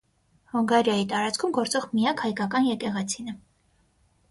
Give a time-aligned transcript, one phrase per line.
[0.53, 3.39] Հունգարիայի տարածքում գործող միակ հայկական եկեղեցին է։